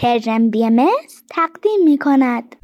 پرژن 0.00 0.50
بی 0.50 0.70
تقدیم 1.30 1.84
می 1.84 1.98
کند. 1.98 2.56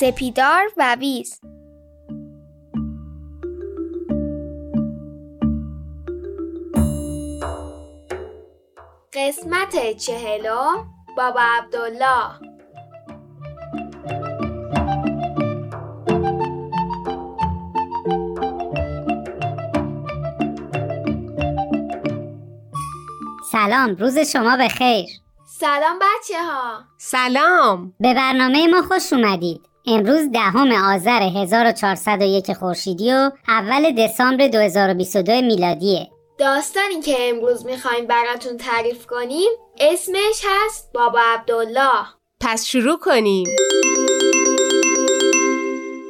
سپیدار 0.00 0.64
و 0.76 0.96
ویز 1.00 1.40
قسمت 9.28 9.96
چهلم 9.96 10.86
بابا 11.16 11.40
عبدالله. 11.40 12.30
سلام 23.52 23.94
روز 23.94 24.18
شما 24.18 24.56
بخیر. 24.56 25.06
سلام 25.46 25.98
بچه 25.98 26.42
ها 26.42 26.84
سلام. 26.98 27.92
به 28.00 28.14
برنامه 28.14 28.66
ما 28.66 28.82
خوش 28.82 29.12
اومدید. 29.12 29.60
امروز 29.86 30.30
دهم 30.32 30.72
آذر 30.72 31.22
1401 31.22 32.52
خورشیدی 32.52 33.12
و 33.12 33.30
اول 33.48 33.94
دسامبر 33.94 34.48
2022 34.48 35.32
میلادیه. 35.32 36.17
داستانی 36.38 37.00
که 37.00 37.16
امروز 37.18 37.66
می‌خوایم 37.66 38.06
براتون 38.06 38.56
تعریف 38.56 39.06
کنیم 39.06 39.48
اسمش 39.80 40.42
هست 40.44 40.92
بابا 40.94 41.20
عبدالله. 41.20 42.06
پس 42.40 42.66
شروع 42.66 42.98
کنیم. 42.98 43.46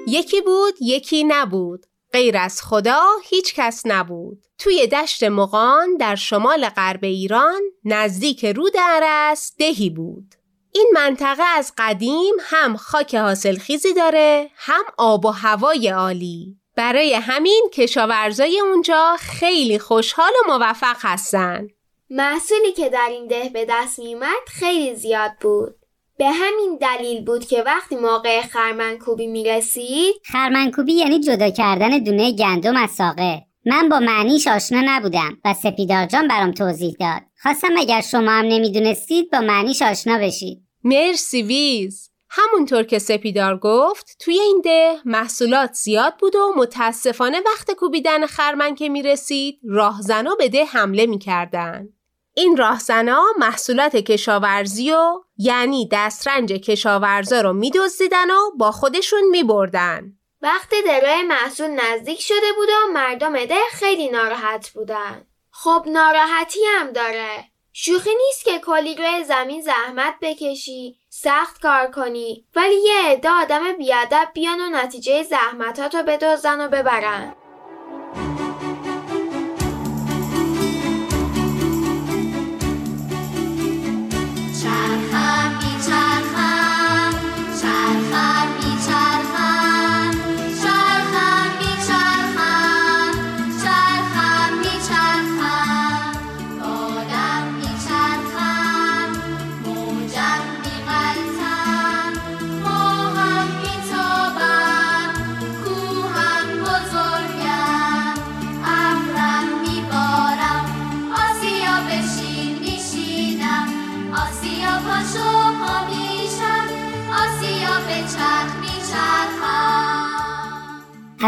یکی 0.07 0.41
بود 0.41 0.75
یکی 0.81 1.25
نبود. 1.25 1.87
غیر 2.13 2.37
از 2.37 2.63
خدا 2.63 3.03
هیچ 3.25 3.55
کس 3.55 3.83
نبود. 3.87 4.39
توی 4.59 4.87
دشت 4.87 5.25
مغان 5.25 5.97
در 5.97 6.15
شمال 6.15 6.69
غرب 6.69 7.05
ایران 7.05 7.61
نزدیک 7.85 8.45
رود 8.45 8.77
عرس 8.77 9.53
دهی 9.59 9.91
بود. 9.91 10.35
این 10.75 10.91
منطقه 10.95 11.43
از 11.57 11.73
قدیم 11.79 12.35
هم 12.41 12.77
خاک 12.77 13.15
حاصلخیزی 13.15 13.95
داره 13.95 14.51
هم 14.57 14.85
آب 14.99 15.25
و 15.25 15.31
هوای 15.31 15.89
عالی. 15.89 16.57
برای 16.79 17.15
همین 17.15 17.71
کشاورزای 17.73 18.61
اونجا 18.61 19.17
خیلی 19.19 19.79
خوشحال 19.79 20.31
و 20.31 20.59
موفق 20.59 20.97
هستن. 21.01 21.69
محصولی 22.11 22.73
که 22.73 22.89
در 22.89 23.09
این 23.11 23.27
ده 23.27 23.51
به 23.53 23.67
دست 23.69 23.99
می 23.99 24.15
اومد 24.15 24.47
خیلی 24.47 24.95
زیاد 24.95 25.31
بود. 25.41 25.75
به 26.19 26.31
همین 26.31 26.79
دلیل 26.81 27.25
بود 27.25 27.47
که 27.47 27.63
وقتی 27.63 27.97
موقع 27.97 28.41
خرمنکوبی 28.41 29.27
می 29.27 29.45
رسید 29.45 30.15
خرمنکوبی 30.25 30.93
یعنی 30.93 31.21
جدا 31.21 31.51
کردن 31.51 31.99
دونه 31.99 32.33
گندم 32.33 32.77
از 32.77 32.91
ساقه. 32.91 33.43
من 33.67 33.89
با 33.89 33.99
معنیش 33.99 34.47
آشنا 34.47 34.83
نبودم 34.85 35.39
و 35.45 35.55
سپیدار 35.55 36.07
جان 36.07 36.29
برام 36.29 36.53
توضیح 36.53 36.97
داد. 37.01 37.23
خواستم 37.43 37.77
اگر 37.79 38.01
شما 38.01 38.31
هم 38.31 38.45
نمی‌دونستید 38.45 39.31
با 39.31 39.41
معنیش 39.41 39.83
آشنا 39.83 40.19
بشید. 40.19 40.63
مرسی 40.85 41.43
ویز. 41.43 42.11
همونطور 42.31 42.83
که 42.83 42.99
سپیدار 42.99 43.59
گفت 43.59 44.17
توی 44.21 44.41
این 44.41 44.61
ده 44.65 45.01
محصولات 45.05 45.73
زیاد 45.73 46.17
بود 46.17 46.37
و 46.37 46.53
متاسفانه 46.57 47.41
وقت 47.47 47.71
کوبیدن 47.71 48.27
خرمن 48.27 48.75
که 48.75 48.89
می 48.89 49.03
رسید 49.03 49.61
راهزنا 49.69 50.35
به 50.35 50.49
ده 50.49 50.65
حمله 50.65 51.07
می 51.07 51.19
کردن. 51.19 51.89
این 52.35 52.57
راهزنا 52.57 53.25
محصولات 53.39 53.97
کشاورزی 53.97 54.93
و 54.93 55.21
یعنی 55.37 55.89
دسترنج 55.93 56.53
کشاورزا 56.53 57.41
رو 57.41 57.53
می 57.53 57.71
دزدیدن 57.71 58.31
و 58.31 58.51
با 58.59 58.73
خودشون 58.73 59.23
می 59.31 59.43
بردن. 59.43 60.13
وقت 60.43 60.75
درای 60.87 61.23
محصول 61.23 61.67
نزدیک 61.67 62.21
شده 62.21 62.53
بود 62.57 62.69
و 62.69 62.93
مردم 62.93 63.45
ده 63.45 63.61
خیلی 63.73 64.09
ناراحت 64.09 64.71
بودن. 64.71 65.27
خب 65.51 65.85
ناراحتی 65.87 66.59
هم 66.79 66.91
داره. 66.91 67.45
شوخی 67.81 68.11
نیست 68.27 68.45
که 68.45 68.59
کلی 68.59 68.95
روی 68.95 69.25
زمین 69.25 69.61
زحمت 69.63 70.15
بکشی 70.23 70.97
سخت 71.09 71.63
کار 71.63 71.91
کنی 71.91 72.45
ولی 72.57 72.75
یه 72.75 73.13
عده 73.13 73.31
آدم 73.31 73.73
بیادب 73.73 74.29
بیان 74.35 74.61
و 74.61 74.69
نتیجه 74.69 75.23
زحمتاتو 75.23 76.03
بدزدن 76.03 76.65
و 76.65 76.69
ببرن. 76.69 77.37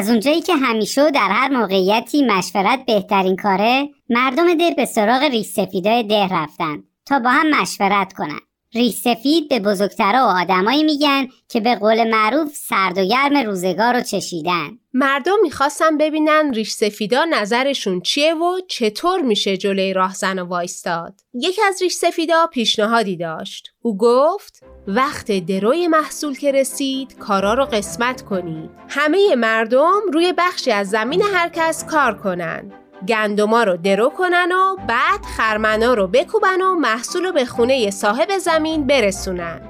از 0.01 0.11
اونجایی 0.11 0.41
که 0.41 0.57
همیشه 0.57 1.11
در 1.11 1.29
هر 1.31 1.49
موقعیتی 1.49 2.23
مشورت 2.23 2.87
بهترین 2.87 3.37
کاره 3.37 3.89
مردم 4.11 4.55
ده 4.55 4.71
به 4.77 4.85
سراغ 4.85 5.23
ریش 5.23 5.47
سفیدای 5.47 6.03
ده 6.03 6.29
رفتن 6.29 6.83
تا 7.07 7.19
با 7.19 7.31
هم 7.31 7.61
مشورت 7.61 8.13
کنن 8.13 8.41
ریش 8.75 8.95
سفید 8.95 9.49
به 9.49 9.61
بزرگترا 9.61 10.19
و 10.19 10.41
آدمایی 10.41 10.83
میگن 10.83 11.29
که 11.49 11.61
به 11.61 11.75
قول 11.75 12.11
معروف 12.11 12.55
سرد 12.55 12.99
و 12.99 13.05
گرم 13.05 13.37
روزگار 13.37 13.95
رو 13.95 14.01
چشیدن. 14.01 14.69
مردم 14.95 15.37
می‌خواستن 15.43 15.99
ببینن 15.99 16.55
ریش 16.55 16.71
سفیدا 16.71 17.25
نظرشون 17.25 18.01
چیه 18.01 18.35
و 18.35 18.61
چطور 18.69 19.21
میشه 19.21 19.57
جلوی 19.57 19.93
راهزن 19.93 20.39
و 20.39 20.45
وایستاد. 20.45 21.15
یکی 21.35 21.63
از 21.63 21.83
ریش 21.83 21.93
سفیدا 21.93 22.47
پیشنهادی 22.47 23.17
داشت. 23.17 23.69
او 23.83 23.97
گفت 23.97 24.61
وقت 24.87 25.33
دروی 25.47 25.89
محصول 25.89 26.39
که 26.39 26.53
رسید 26.53 27.19
کارا 27.19 27.55
رو 27.55 27.65
قسمت 27.65 28.23
کنید. 28.23 28.71
همه 28.89 29.35
مردم 29.35 30.01
روی 30.13 30.35
بخشی 30.39 30.71
از 30.71 30.91
زمین 30.91 31.23
هر 31.23 31.49
کس 31.49 31.87
کار 31.87 32.19
کنن. 32.19 32.73
گندما 33.09 33.63
رو 33.63 33.77
درو 33.77 34.09
کنن 34.09 34.53
و 34.53 34.77
بعد 34.89 35.25
خرمنا 35.37 35.95
رو 35.95 36.07
بکوبن 36.07 36.63
و 36.63 36.75
محصول 36.75 37.25
رو 37.25 37.33
به 37.33 37.45
خونه 37.45 37.91
صاحب 37.91 38.39
زمین 38.39 38.87
برسونن. 38.87 39.61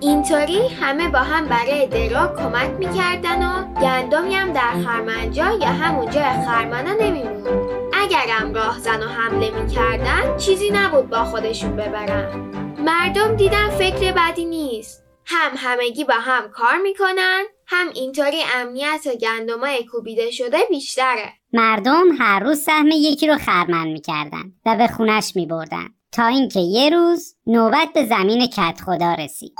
اینطوری 0.00 0.68
همه 0.68 1.08
با 1.08 1.18
هم 1.18 1.46
برای 1.46 1.86
درو 1.86 2.36
کمک 2.36 2.70
می‌کردن 2.78 3.46
و 3.46 3.74
گندمی 3.80 4.34
هم 4.34 4.52
در 4.52 4.72
خرمنجا 4.84 5.52
یا 5.60 5.68
همونجا 5.68 6.22
خرمنا 6.22 6.92
نمیموند. 6.92 7.46
اگرم 7.92 8.54
راهزن 8.54 9.02
و 9.02 9.06
حمله 9.06 9.50
می‌کردن 9.50 10.36
چیزی 10.36 10.70
نبود 10.70 11.10
با 11.10 11.24
خودشون 11.24 11.76
ببرن. 11.76 12.52
مردم 12.78 13.36
دیدن 13.36 13.70
فکر 13.70 14.12
بدی 14.12 14.44
نیست. 14.44 15.02
هم 15.24 15.52
همگی 15.56 16.04
با 16.04 16.14
هم 16.14 16.50
کار 16.50 16.76
می‌کنن 16.82 17.42
هم 17.66 17.86
اینطوری 17.94 18.42
امنیت 18.54 19.04
گندمای 19.20 19.84
کوبیده 19.84 20.30
شده 20.30 20.58
بیشتره. 20.70 21.32
مردم 21.56 22.04
هر 22.18 22.40
روز 22.40 22.58
سهم 22.58 22.88
یکی 22.92 23.26
رو 23.26 23.38
خرمن 23.38 23.88
می‌کردن 23.88 24.52
و 24.66 24.76
به 24.76 24.86
خونش 24.86 25.36
میبردن 25.36 25.88
تا 26.12 26.26
اینکه 26.26 26.60
یه 26.60 26.90
روز 26.90 27.34
نوبت 27.46 27.88
به 27.94 28.06
زمین 28.06 28.46
کت 28.46 28.80
خدا 28.84 29.14
رسید. 29.14 29.54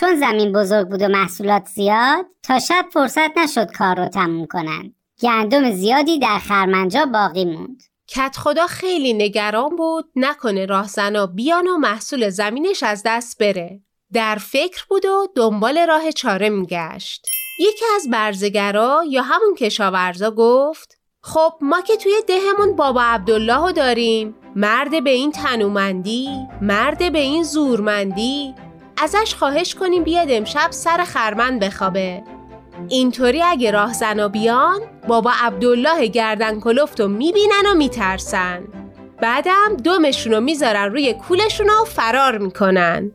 چون 0.00 0.16
زمین 0.16 0.52
بزرگ 0.52 0.88
بود 0.88 1.02
و 1.02 1.08
محصولات 1.08 1.66
زیاد 1.66 2.26
تا 2.42 2.58
شب 2.58 2.86
فرصت 2.92 3.38
نشد 3.38 3.72
کار 3.72 3.96
رو 3.96 4.08
تموم 4.08 4.46
کنن 4.46 4.94
گندم 5.22 5.70
زیادی 5.70 6.18
در 6.18 6.38
خرمنجا 6.38 7.06
باقی 7.06 7.44
موند. 7.44 7.82
کت 8.06 8.36
خدا 8.36 8.66
خیلی 8.66 9.12
نگران 9.12 9.76
بود 9.76 10.04
نکنه 10.16 10.66
راهزنا 10.66 11.26
بیان 11.26 11.68
و 11.68 11.78
محصول 11.78 12.28
زمینش 12.28 12.82
از 12.82 13.02
دست 13.06 13.38
بره. 13.38 13.80
در 14.14 14.34
فکر 14.34 14.84
بود 14.88 15.04
و 15.04 15.26
دنبال 15.36 15.86
راه 15.88 16.12
چاره 16.12 16.48
میگشت. 16.48 17.26
یکی 17.58 17.84
از 17.96 18.10
برزگرا 18.10 19.04
یا 19.08 19.22
همون 19.22 19.54
کشاورزا 19.54 20.30
گفت 20.30 20.98
خب 21.22 21.52
ما 21.60 21.80
که 21.80 21.96
توی 21.96 22.12
دهمون 22.28 22.76
بابا 22.76 23.02
عبدالله 23.02 23.72
داریم. 23.72 24.34
مرد 24.56 25.04
به 25.04 25.10
این 25.10 25.32
تنومندی 25.32 26.28
مرد 26.60 27.12
به 27.12 27.18
این 27.18 27.42
زورمندی. 27.42 28.54
ازش 29.02 29.34
خواهش 29.34 29.74
کنیم 29.74 30.04
بیاد 30.04 30.30
امشب 30.30 30.70
سر 30.70 31.04
خرمن 31.04 31.58
بخوابه. 31.58 32.22
اینطوری 32.88 33.42
اگه 33.42 33.70
راه 33.70 34.28
بیان 34.28 34.80
بابا 35.08 35.32
عبدالله 35.40 36.06
گردن 36.06 36.60
کلفت 36.60 37.00
و 37.00 37.08
می‌بینن 37.08 37.66
و 37.72 37.74
میترسن. 37.74 38.64
بعدم 39.22 39.76
دومشون 39.84 40.32
رو 40.32 40.40
می‌ذارن 40.40 40.92
روی 40.92 41.14
کولشون 41.14 41.70
و 41.70 41.84
فرار 41.84 42.38
می‌کنن. 42.38 43.12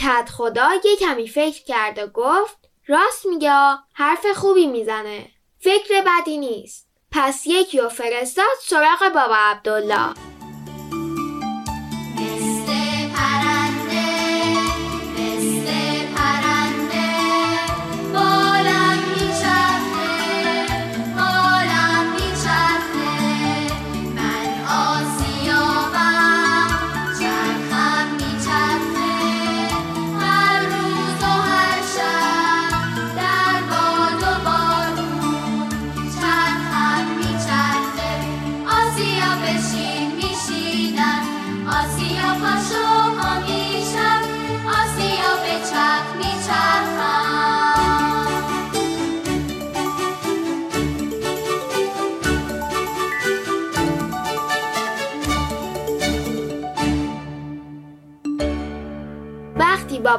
کت 0.00 0.28
خدا 0.28 0.68
یه 0.84 0.96
کمی 0.96 1.28
فکر 1.28 1.64
کرد 1.64 1.98
و 1.98 2.06
گفت 2.06 2.56
راست 2.86 3.26
میگه 3.26 3.52
حرف 3.94 4.26
خوبی 4.26 4.66
می‌زنه. 4.66 5.26
فکر 5.58 6.04
بدی 6.06 6.38
نیست. 6.38 6.88
پس 7.12 7.42
یکی 7.46 7.80
و 7.80 7.88
فرستاد 7.88 8.44
سراغ 8.62 9.12
بابا 9.14 9.36
عبدالله. 9.36 10.14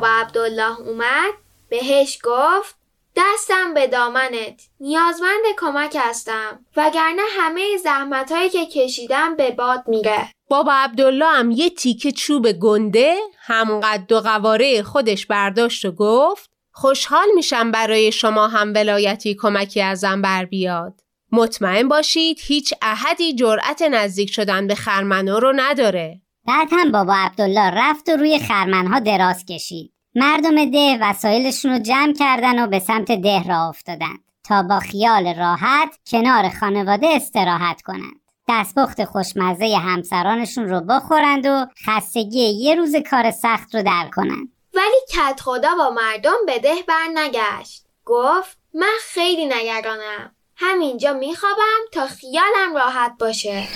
بابا 0.01 0.13
عبدالله 0.13 0.80
اومد 0.80 1.33
بهش 1.69 2.19
گفت 2.24 2.75
دستم 3.15 3.74
به 3.74 3.88
دامنت. 3.88 4.62
نیازمند 4.80 5.44
کمک 5.57 5.98
هستم 6.00 6.65
وگرنه 6.77 7.21
همه 7.30 7.77
زحمت 7.83 8.31
هایی 8.31 8.50
که 8.50 8.65
کشیدم 8.65 9.36
به 9.36 9.51
باد 9.51 9.83
میره. 9.88 10.31
بابا 10.50 10.74
عبدالله 10.74 11.25
هم 11.25 11.51
یه 11.51 11.69
تیکه 11.69 12.12
چوب 12.12 12.51
گنده 12.51 13.15
همقد 13.39 14.06
دو 14.07 14.19
قواره 14.19 14.83
خودش 14.83 15.25
برداشت 15.25 15.86
و 15.86 15.92
گفت 15.92 16.50
خوشحال 16.71 17.27
میشم 17.36 17.71
برای 17.71 18.12
شما 18.12 18.47
هم 18.47 18.74
ولایتی 18.74 19.36
کمکی 19.36 19.81
ازم 19.81 20.21
بر 20.21 20.45
بیاد. 20.45 21.01
مطمئن 21.31 21.88
باشید 21.88 22.39
هیچ 22.42 22.74
احدی 22.81 23.36
جرأت 23.36 23.81
نزدیک 23.81 24.31
شدن 24.31 24.68
به 24.68 24.75
خرمنو 24.75 25.39
رو 25.39 25.54
نداره. 25.56 26.21
بعد 26.47 26.67
هم 26.71 26.91
بابا 26.91 27.13
عبدالله 27.13 27.69
رفت 27.69 28.09
و 28.09 28.11
روی 28.11 28.39
خرمنها 28.39 28.99
دراز 28.99 29.45
کشید. 29.45 29.93
مردم 30.15 30.71
ده 30.71 30.97
وسایلشون 31.01 31.71
رو 31.71 31.79
جمع 31.79 32.13
کردن 32.13 32.63
و 32.63 32.67
به 32.67 32.79
سمت 32.79 33.11
ده 33.11 33.43
را 33.43 33.67
افتادند 33.69 34.19
تا 34.43 34.63
با 34.63 34.79
خیال 34.79 35.35
راحت 35.35 35.97
کنار 36.11 36.49
خانواده 36.49 37.07
استراحت 37.07 37.81
کنند. 37.81 38.21
دستپخت 38.49 39.05
خوشمزه 39.05 39.77
همسرانشون 39.77 40.69
رو 40.69 40.81
بخورند 40.81 41.45
و 41.45 41.65
خستگی 41.88 42.39
یه 42.39 42.75
روز 42.75 42.95
کار 42.95 43.31
سخت 43.31 43.75
رو 43.75 43.83
در 43.83 44.09
کنند. 44.15 44.49
ولی 44.73 45.01
کت 45.09 45.39
خدا 45.39 45.75
با 45.75 45.89
مردم 45.89 46.45
به 46.45 46.59
ده 46.59 46.75
بر 46.87 47.07
نگشت. 47.13 47.85
گفت 48.05 48.57
من 48.73 48.97
خیلی 49.01 49.45
نگرانم. 49.45 50.35
همینجا 50.55 51.13
میخوابم 51.13 51.81
تا 51.91 52.07
خیالم 52.07 52.75
راحت 52.75 53.15
باشه. 53.19 53.67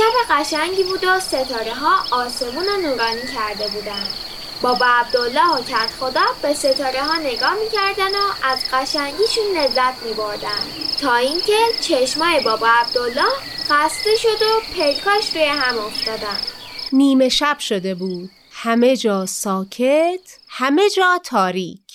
شب 0.00 0.34
قشنگی 0.34 0.84
بود 0.84 1.04
و 1.04 1.20
ستاره 1.20 1.74
ها 1.74 2.16
آسمون 2.16 2.64
رو 2.66 2.76
نورانی 2.76 3.20
کرده 3.34 3.68
بودن. 3.68 4.04
بابا 4.62 4.86
عبدالله 4.86 5.54
و 5.54 5.62
کت 5.62 5.90
خدا 6.00 6.20
به 6.42 6.54
ستاره 6.54 7.02
ها 7.02 7.16
نگاه 7.16 7.54
می‌کردن 7.54 8.14
و 8.14 8.32
از 8.42 8.58
قشنگیشون 8.72 9.44
لذت 9.56 10.02
میبردن. 10.02 10.60
تا 11.00 11.14
اینکه 11.14 11.58
چشمای 11.80 12.40
بابا 12.40 12.66
عبدالله 12.68 13.32
خسته 13.68 14.16
شد 14.16 14.42
و 14.42 14.60
پلکاش 14.76 15.36
روی 15.36 15.44
هم 15.44 15.78
افتادن. 15.78 16.40
نیمه 16.92 17.28
شب 17.28 17.58
شده 17.58 17.94
بود. 17.94 18.30
همه 18.52 18.96
جا 18.96 19.26
ساکت 19.26 20.38
همه 20.48 20.90
جا 20.90 21.20
تاریک. 21.24 21.89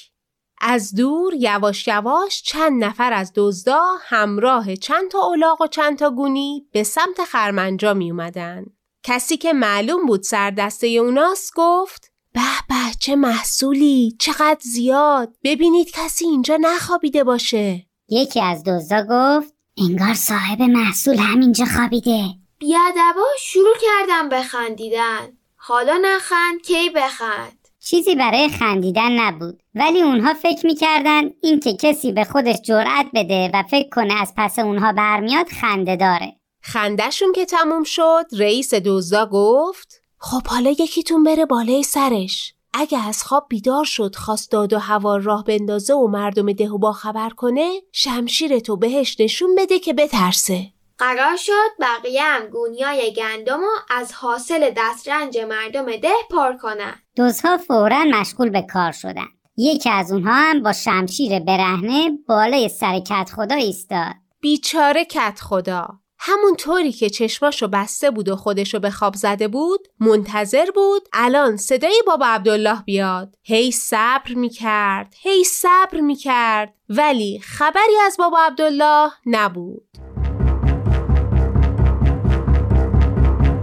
از 0.62 0.96
دور 0.96 1.34
یواش 1.34 1.88
یواش 1.88 2.42
چند 2.42 2.84
نفر 2.84 3.14
از 3.14 3.32
دزدا 3.36 3.84
همراه 4.02 4.76
چند 4.76 5.12
تا 5.12 5.20
اولاغ 5.20 5.62
و 5.62 5.68
چند 5.68 5.98
تا 5.98 6.10
گونی 6.10 6.68
به 6.72 6.84
سمت 6.84 7.24
خرمنجا 7.24 7.94
می 7.94 8.12
اومدن. 8.12 8.66
کسی 9.04 9.38
که 9.38 9.54
معلوم 9.54 10.06
بود 10.06 10.24
سر 10.24 10.52
دسته 10.52 10.88
اوناست 10.88 11.54
گفت 11.56 12.12
به 12.34 12.42
به 12.70 12.76
چه 13.00 13.16
محصولی 13.16 14.16
چقدر 14.20 14.60
زیاد. 14.62 15.36
ببینید 15.44 15.92
کسی 15.92 16.26
اینجا 16.26 16.58
نخوابیده 16.62 17.24
باشه. 17.24 17.86
یکی 18.10 18.42
از 18.42 18.64
دزدا 18.64 19.06
گفت 19.10 19.54
انگار 19.78 20.14
صاحب 20.14 20.62
محصول 20.62 21.18
همینجا 21.18 21.66
خوابیده. 21.66 22.24
بیادبا 22.60 23.26
شروع 23.40 23.76
کردم 23.82 24.30
بخندیدن. 24.30 25.38
حالا 25.56 26.00
نخند 26.04 26.62
کی 26.62 26.90
بخند؟ 26.90 27.65
چیزی 27.86 28.16
برای 28.16 28.50
خندیدن 28.50 29.12
نبود. 29.12 29.64
ولی 29.76 30.02
اونها 30.02 30.34
فکر 30.34 30.66
می‌کردن 30.66 31.22
این 31.42 31.60
که 31.60 31.74
کسی 31.74 32.12
به 32.12 32.24
خودش 32.24 32.56
جرأت 32.62 33.06
بده 33.14 33.50
و 33.54 33.64
فکر 33.64 33.90
کنه 33.90 34.22
از 34.22 34.34
پس 34.38 34.60
اونها 34.60 34.94
برمیاد 34.94 35.48
خنده 35.48 35.96
داره. 35.96 36.36
خندشون 36.62 37.32
که 37.32 37.46
تموم 37.46 37.84
شد 37.84 38.26
رئیس 38.32 38.74
دوزا 38.74 39.30
گفت 39.32 40.02
خب 40.18 40.48
حالا 40.48 40.70
یکیتون 40.70 41.24
بره 41.24 41.46
بالای 41.46 41.84
سرش. 41.84 42.54
اگه 42.74 43.08
از 43.08 43.24
خواب 43.24 43.46
بیدار 43.50 43.84
شد 43.84 44.16
خواست 44.16 44.52
داد 44.52 44.74
و 44.74 44.80
هوا 44.80 45.18
راه 45.18 45.44
بندازه 45.44 45.94
و 45.94 46.08
مردم 46.08 46.54
ده 46.54 46.70
و 46.70 46.78
با 46.78 46.92
خبر 46.92 47.30
کنه 47.30 47.82
شمشیر 47.92 48.60
تو 48.60 48.78
بهش 48.78 49.20
نشون 49.20 49.56
بده 49.56 49.80
که 49.80 49.94
بترسه. 49.94 50.75
قرار 50.98 51.36
شد 51.36 51.72
بقیه 51.80 52.24
هم 52.24 52.48
گونیای 52.48 53.14
گندم 53.14 53.60
و 53.60 53.72
از 53.90 54.14
حاصل 54.14 54.72
دسترنج 54.78 55.38
مردم 55.38 55.98
ده 55.98 56.14
پر 56.32 56.54
کنن 56.54 56.96
دوزها 57.16 57.58
فورا 57.58 58.04
مشغول 58.04 58.50
به 58.50 58.62
کار 58.62 58.92
شدن 58.92 59.28
یکی 59.58 59.90
از 59.90 60.12
اونها 60.12 60.34
هم 60.34 60.64
با 60.64 60.74
شمشیر 60.74 61.40
برهنه 61.40 62.12
بالای 62.28 62.70
سر 62.70 63.00
کت 63.00 63.30
خدا 63.36 63.56
ایستاد. 63.56 64.14
بیچاره 64.42 65.06
کت 65.06 65.40
خدا. 65.42 65.88
همون 66.20 66.56
طوری 66.56 66.92
که 66.92 67.10
چشماشو 67.10 67.68
بسته 67.68 68.12
بود 68.12 68.30
و 68.30 68.36
خودشو 68.36 68.80
به 68.80 68.90
خواب 68.90 69.16
زده 69.16 69.48
بود 69.48 69.88
منتظر 70.00 70.66
بود 70.76 71.08
الان 71.14 71.58
صدای 71.58 72.04
بابا 72.08 72.26
عبدالله 72.26 72.84
بیاد. 72.86 73.36
هی 73.44 73.72
صبر 73.72 74.34
می‌کرد 74.36 75.14
هی 75.22 75.44
صبر 75.44 76.00
می‌کرد 76.00 76.74
ولی 76.90 77.40
خبری 77.40 77.98
از 78.06 78.16
بابا 78.20 78.40
عبدالله 78.40 79.12
نبود. 79.26 79.88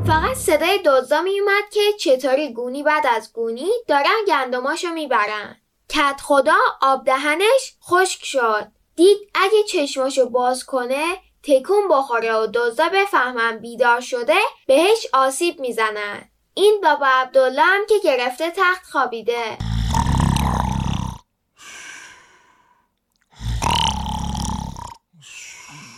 فقط 0.06 0.36
صدای 0.36 0.78
دزدا 0.84 1.22
میومد 1.22 1.70
که 1.72 1.80
چطوری 2.00 2.52
گونی 2.52 2.82
بعد 2.82 3.06
از 3.06 3.32
گونی 3.32 3.70
دارن 3.88 4.24
گندماشو 4.28 4.88
می‌برن. 4.88 5.56
کت 5.88 6.20
خدا 6.22 6.56
آب 6.80 7.04
دهنش 7.04 7.74
خشک 7.90 8.24
شد. 8.24 8.66
دید 8.96 9.18
اگه 9.34 9.62
چشماشو 9.62 10.28
باز 10.28 10.64
کنه 10.64 11.04
تکون 11.42 11.88
بخوره 11.90 12.34
و 12.34 12.46
دزدا 12.54 12.88
بفهمن 12.88 13.58
بیدار 13.58 14.00
شده 14.00 14.38
بهش 14.66 15.06
آسیب 15.12 15.60
می‌زنن. 15.60 16.30
این 16.54 16.80
بابا 16.82 17.06
عبدالله 17.06 17.62
هم 17.62 17.86
که 17.88 17.98
گرفته 18.04 18.50
تخت 18.50 18.84
خوابیده. 18.84 19.58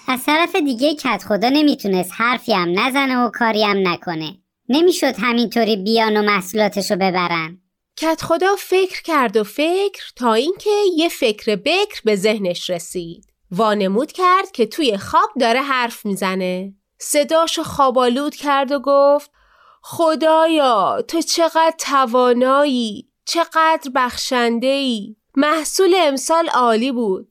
از 0.09 0.25
طرف 0.25 0.57
دیگه 0.57 0.95
کت 0.95 1.25
خدا 1.29 1.49
نمی‌تونست 1.49 2.11
حرفی 2.15 2.53
هم 2.53 2.81
نزنه 2.81 3.19
و 3.19 3.31
کاری 3.31 3.65
هم 3.65 3.89
نکنه. 3.89 4.39
نمی‌شد 4.69 5.15
همینطوری 5.19 5.77
بیان 5.77 6.17
و 6.17 6.23
محصولاتشو 6.23 6.97
ببرن. 6.97 7.59
کت 7.97 8.23
خدا 8.23 8.57
فکر 8.59 9.03
کرد 9.03 9.37
و 9.37 9.45
فکر 9.45 10.05
تا 10.17 10.35
اینکه 10.35 10.71
یه 10.97 11.09
فکر 11.09 11.57
بکر 11.57 12.01
به 12.05 12.17
ذهنش 12.17 12.71
رسید. 12.71 13.27
وانمود 13.51 14.13
کرد 14.13 14.51
که 14.53 14.67
توی 14.67 14.99
خواب 14.99 15.31
داره 15.41 15.61
حرف 15.61 16.07
می‌زنه. 16.07 16.75
صداشو 16.99 17.63
خوابالود 17.63 18.35
کرد 18.35 18.73
و 18.73 18.81
گفت 18.85 19.31
خدایا 19.83 21.03
تو 21.09 21.23
چقدر 21.23 21.75
توانایی 21.79 23.09
چقدر 23.25 23.91
بخشنده 23.95 24.67
ای 24.67 25.17
محصول 25.37 25.95
امسال 25.99 26.49
عالی 26.49 26.93
بود. 26.93 27.29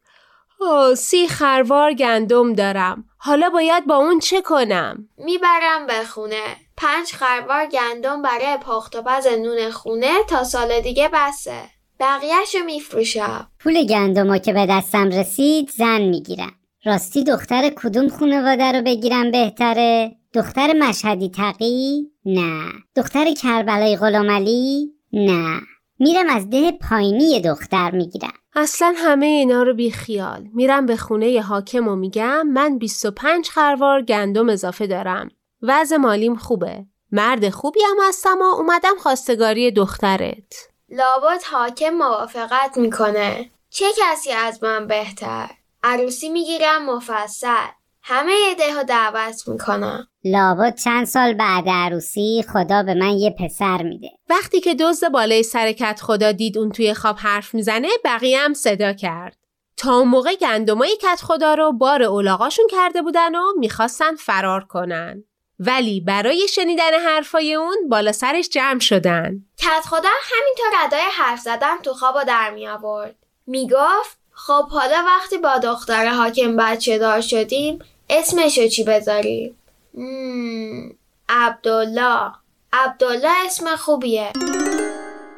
اوه 0.63 0.95
سی 0.95 1.27
خروار 1.27 1.93
گندم 1.93 2.53
دارم 2.53 3.05
حالا 3.17 3.49
باید 3.49 3.87
با 3.87 3.95
اون 3.95 4.19
چه 4.19 4.41
کنم؟ 4.41 5.09
می‌برم 5.17 5.87
به 5.87 6.03
خونه 6.03 6.43
پنج 6.77 7.11
خروار 7.13 7.65
گندم 7.65 8.21
برای 8.21 8.57
پخت 8.57 8.95
و 8.95 9.01
پز 9.01 9.27
نون 9.27 9.71
خونه 9.71 10.13
تا 10.29 10.43
سال 10.43 10.81
دیگه 10.81 11.09
بسه 11.13 11.61
بقیهشو 11.99 12.59
میفروشم 12.65 13.47
پول 13.59 13.85
گندمو 13.87 14.37
که 14.37 14.53
به 14.53 14.65
دستم 14.69 15.09
رسید 15.09 15.69
زن 15.69 16.01
می‌گیرم 16.01 16.53
راستی 16.85 17.23
دختر 17.23 17.69
کدوم 17.69 18.09
خانواده 18.09 18.71
رو 18.71 18.81
بگیرم 18.81 19.31
بهتره؟ 19.31 20.15
دختر 20.33 20.73
مشهدی 20.73 21.29
تقی؟ 21.29 22.07
نه 22.25 22.71
دختر 22.95 23.33
کربلای 23.33 23.97
غلامعلی؟ 23.97 24.93
نه 25.13 25.59
میرم 25.99 26.29
از 26.29 26.49
ده 26.49 26.71
پایینی 26.71 27.41
دختر 27.41 27.91
می‌گیرم 27.91 28.33
اصلا 28.55 28.93
همه 28.97 29.25
اینا 29.25 29.63
رو 29.63 29.73
بی 29.73 29.91
خیال. 29.91 30.49
میرم 30.53 30.85
به 30.85 30.97
خونه 30.97 31.41
حاکم 31.41 31.87
و 31.87 31.95
میگم 31.95 32.47
من 32.47 32.77
25 32.77 33.49
خروار 33.49 34.01
گندم 34.01 34.49
اضافه 34.49 34.87
دارم. 34.87 35.29
وضع 35.61 35.97
مالیم 35.97 36.35
خوبه. 36.35 36.85
مرد 37.11 37.49
خوبی 37.49 37.79
هم 37.89 38.07
هستم 38.07 38.37
و 38.41 38.43
اومدم 38.43 38.95
خواستگاری 38.99 39.71
دخترت. 39.71 40.69
لابد 40.89 41.43
حاکم 41.51 41.89
موافقت 41.89 42.77
می‌کنه. 42.77 43.51
چه 43.69 43.85
کسی 43.97 44.31
از 44.31 44.63
من 44.63 44.87
بهتر؟ 44.87 45.49
عروسی 45.83 46.29
می‌گیرم 46.29 46.85
مفصل. 46.85 47.67
همه 48.05 48.31
ایده 48.31 48.73
ها 48.73 48.83
دعوت 48.83 49.47
می‌کنم 49.47 50.07
لابد 50.23 50.75
چند 50.83 51.05
سال 51.05 51.33
بعد 51.33 51.63
عروسی 51.67 52.45
خدا 52.53 52.83
به 52.83 52.93
من 52.93 53.09
یه 53.09 53.35
پسر 53.39 53.83
میده. 53.83 54.09
وقتی 54.29 54.59
که 54.59 54.75
دزد 54.75 55.09
بالای 55.09 55.43
سرکت 55.43 55.99
خدا 56.03 56.31
دید 56.31 56.57
اون 56.57 56.71
توی 56.71 56.93
خواب 56.93 57.15
حرف 57.19 57.53
می‌زنه 57.53 57.87
بقیه 58.05 58.39
هم 58.39 58.53
صدا 58.53 58.93
کرد. 58.93 59.37
تا 59.77 59.95
اون 59.95 60.07
موقع 60.07 60.35
گندمای 60.35 60.97
کت 61.01 61.21
خدا 61.21 61.53
رو 61.53 61.71
بار 61.71 62.03
اولاغاشون 62.03 62.67
کرده 62.71 63.01
بودن 63.01 63.35
و 63.35 63.41
می‌خواستن 63.57 64.15
فرار 64.15 64.63
کنن. 64.63 65.23
ولی 65.59 66.01
برای 66.01 66.47
شنیدن 66.47 66.99
حرفای 67.05 67.53
اون 67.53 67.89
بالا 67.89 68.11
سرش 68.11 68.49
جمع 68.49 68.79
شدن. 68.79 69.45
کت 69.57 69.85
خدا 69.85 70.09
همینطور 70.23 70.85
ردای 70.85 71.09
حرف 71.11 71.39
زدن 71.39 71.77
تو 71.83 71.93
خواب 71.93 72.23
در 72.23 72.51
می 72.51 72.67
آورد 72.67 73.15
می‌گفت 73.47 74.17
خب 74.31 74.67
حالا 74.69 75.03
وقتی 75.07 75.37
با 75.37 75.57
دختر 75.57 76.05
حاکم 76.05 76.55
بچه 76.57 76.97
دار 76.97 77.21
شدیم 77.21 77.79
اسمشو 78.09 78.67
چی 78.67 78.83
بذاریم 78.83 79.55
مم، 79.93 80.91
عبدالله. 81.29 82.31
عبدالله 82.73 83.45
اسم 83.45 83.75
خوبیه. 83.75 84.31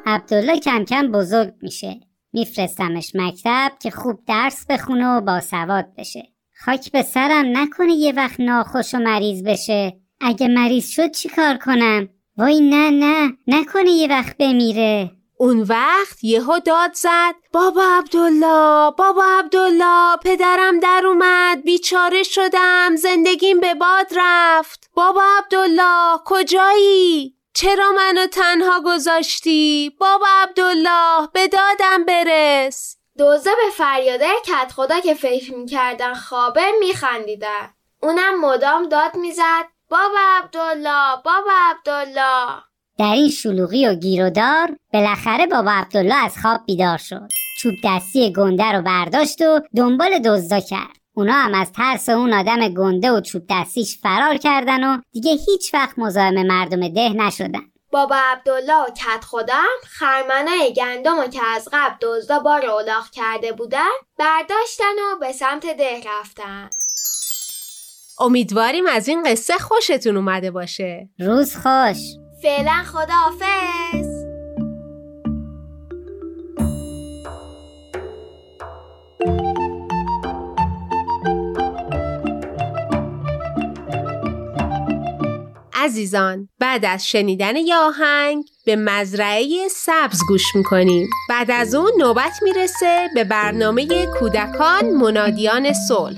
عبدالله 0.06 0.60
کم 0.60 0.84
کم 0.84 1.12
بزرگ 1.12 1.54
میشه. 1.62 2.00
میفرستمش 2.32 3.12
مکتب 3.14 3.72
که 3.80 3.90
خوب 3.90 4.20
درس 4.26 4.66
بخونه 4.66 5.08
و 5.08 5.20
باسواد 5.20 5.86
بشه. 5.98 6.22
خاک 6.64 6.92
به 6.92 7.02
سرم 7.02 7.58
نکنه 7.58 7.92
یه 7.92 8.12
وقت 8.12 8.40
ناخوش 8.40 8.94
و 8.94 8.98
مریض 8.98 9.42
بشه. 9.42 9.96
اگه 10.20 10.48
مریض 10.48 10.88
شد 10.88 11.10
چی 11.10 11.28
کار 11.28 11.56
کنم؟ 11.56 12.08
وای 12.36 12.60
نه 12.60 12.90
نه. 12.90 13.32
نکنه 13.46 13.90
یه 13.90 14.08
وقت 14.08 14.36
بمیره. 14.36 15.10
اون 15.38 15.62
وقت 15.62 16.24
یهو 16.24 16.58
داد 16.58 16.92
زد 16.94 17.34
بابا 17.52 17.82
عبدالله 17.82 18.90
بابا 18.90 19.24
عبدالله 19.24 20.16
پدرم 20.16 20.80
در 20.80 21.02
اومد 21.06 21.62
بیچاره 21.62 22.22
شدم 22.22 22.96
زندگیم 22.96 23.60
به 23.60 23.74
باد 23.74 24.06
رفت. 24.16 24.90
بابا 24.94 25.22
عبدالله 25.38 26.20
کجایی؟ 26.24 27.36
چرا 27.54 27.92
منو 27.92 28.26
تنها 28.26 28.80
گذاشتی؟ 28.80 29.96
بابا 30.00 30.26
عبدالله 30.42 31.28
به 31.32 31.48
دادم 31.48 32.04
برس. 32.04 32.96
دوزه 33.18 33.50
به 33.50 33.70
فریاده 33.76 34.28
کت 34.44 34.72
خدا 34.72 35.00
که 35.00 35.14
فکر 35.14 35.54
می‌کردن 35.54 36.14
خوابه 36.14 36.72
میخندیدن. 36.80 37.74
اونم 38.02 38.40
مدام 38.40 38.88
داد 38.88 39.16
می‌زد 39.16 39.66
بابا 39.90 40.18
عبدالله 40.38 41.16
بابا 41.24 41.52
عبدالله. 41.70 42.62
در 42.98 43.12
این 43.12 43.28
شلوغی 43.28 43.86
و 43.86 43.94
گیرودار 43.94 44.76
بالاخره 44.92 45.46
بابا 45.46 45.70
عبدالله 45.70 46.24
از 46.24 46.38
خواب 46.42 46.60
بیدار 46.66 46.98
شد. 46.98 47.28
چوب 47.62 47.74
دستی 47.84 48.32
گنده 48.32 48.72
رو 48.72 48.82
برداشت 48.82 49.42
و 49.42 49.60
دنبال 49.76 50.18
دزدا 50.18 50.60
کرد. 50.60 50.96
اونا 51.14 51.32
هم 51.32 51.54
از 51.54 51.72
ترس 51.72 52.08
اون 52.08 52.32
آدم 52.32 52.68
گنده 52.68 53.10
و 53.10 53.20
چوب 53.20 53.42
دستیش 53.50 53.98
فرار 53.98 54.36
کردن 54.36 54.84
و 54.84 55.00
دیگه 55.12 55.30
هیچ 55.30 55.74
وقت 55.74 55.98
مزاحم 55.98 56.46
مردم 56.46 56.88
ده 56.88 57.08
نشدن. 57.08 57.62
بابا 57.90 58.16
عبدالله 58.16 58.82
و 58.82 58.90
کت 58.90 59.24
خودم 59.24 59.64
خرمنای 59.86 60.72
گندم 60.76 61.18
و 61.18 61.26
که 61.26 61.40
از 61.56 61.68
قبل 61.72 61.94
دزدا 62.00 62.38
بار 62.38 62.66
اولاغ 62.66 63.10
کرده 63.12 63.52
بودن 63.52 63.94
برداشتن 64.18 64.94
و 65.12 65.18
به 65.20 65.32
سمت 65.32 65.66
ده 65.76 66.00
رفتن. 66.06 66.70
امیدواریم 68.20 68.86
از 68.86 69.08
این 69.08 69.22
قصه 69.22 69.58
خوشتون 69.58 70.16
اومده 70.16 70.50
باشه. 70.50 71.08
روز 71.18 71.56
خوش. 71.56 72.25
فعلا 72.46 72.82
خداحافظ. 72.86 74.06
عزیزان 85.74 86.48
بعد 86.58 86.84
از 86.84 87.08
شنیدن 87.08 87.56
یه 87.56 87.76
آهنگ 87.76 88.44
به 88.66 88.76
مزرعه 88.76 89.68
سبز 89.70 90.20
گوش 90.28 90.56
می‌کنیم. 90.56 91.08
بعد 91.28 91.50
از 91.50 91.74
اون 91.74 91.92
نوبت 91.98 92.32
می‌رسه 92.42 93.08
به 93.14 93.24
برنامه 93.24 94.06
کودکان 94.06 94.90
منادیان 94.90 95.72
صلح. 95.88 96.16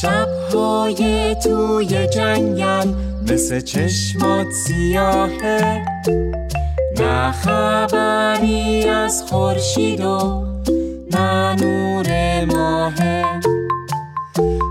شبهای 0.00 1.36
توی 1.44 2.06
جنگل 2.06 3.15
مثل 3.30 3.60
چشمات 3.60 4.52
سیاهه 4.52 5.84
نه 7.00 7.32
خبری 7.32 8.84
از 8.88 9.22
خورشید 9.22 10.00
و 10.00 10.46
نه 11.12 11.54
نور 11.54 12.44
ماهه. 12.44 13.24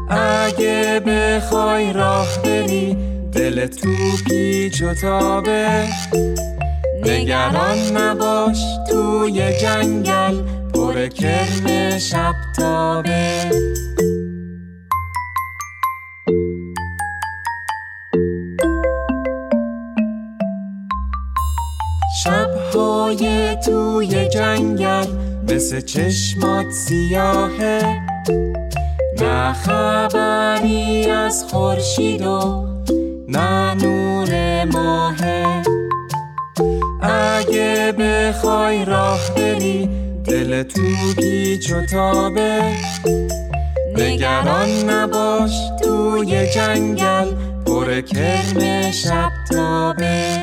اگه 0.10 1.02
بخوای 1.08 1.94
راه 1.94 2.28
بری 2.44 2.98
دل 3.32 3.68
تو 3.68 3.90
پیچ 4.28 4.82
و 4.82 4.94
تابه. 4.94 5.88
نگران 7.06 7.98
نباش 7.98 8.64
توی 8.90 9.54
جنگل 9.62 10.38
پر 10.74 11.08
کرم 11.08 12.00
شب 12.00 12.36
تابه 12.58 13.75
شبهای 23.16 23.56
توی 23.56 24.28
جنگل 24.28 25.08
مثل 25.50 25.82
چشمات 25.82 26.72
سیاهه. 26.72 27.82
نه 29.22 29.54
خبری 29.54 31.06
از 31.06 31.46
خورشید 31.50 32.22
و 32.22 32.68
نه 33.28 33.74
نور 33.74 34.64
ماهه. 34.66 35.64
اگه 37.02 37.94
بخوای 38.00 38.86
راه 38.86 39.20
بری 39.36 39.90
دل 40.26 40.64
تو 40.64 40.82
پیچ 41.18 41.72
و 41.72 41.86
تابه. 41.86 42.62
نگران 43.98 44.90
نباش 44.90 45.52
توی 45.84 46.48
جنگل 46.48 47.32
پر 47.66 48.02
کرم 48.02 48.92
شب 48.92 49.32
تابه. 49.52 50.42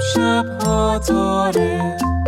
شب 0.00 0.46
تاب 0.58 0.58
شب 0.58 0.62
ها 0.64 0.98
تاره. 0.98 2.19